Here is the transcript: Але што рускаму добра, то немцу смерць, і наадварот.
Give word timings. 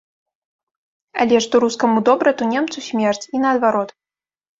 Але 1.25 1.35
што 1.45 1.55
рускаму 1.63 1.97
добра, 2.09 2.33
то 2.39 2.47
немцу 2.53 2.77
смерць, 2.87 3.25
і 3.37 3.43
наадварот. 3.45 3.89